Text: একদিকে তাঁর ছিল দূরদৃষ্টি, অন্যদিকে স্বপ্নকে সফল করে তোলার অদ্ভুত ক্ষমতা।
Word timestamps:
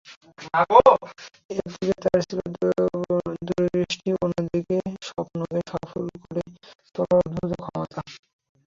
একদিকে 1.51 1.93
তাঁর 2.03 2.19
ছিল 2.23 2.39
দূরদৃষ্টি, 3.47 4.09
অন্যদিকে 4.23 4.77
স্বপ্নকে 5.07 5.59
সফল 5.71 6.03
করে 6.23 6.41
তোলার 6.95 7.19
অদ্ভুত 7.21 7.51
ক্ষমতা। 7.63 7.99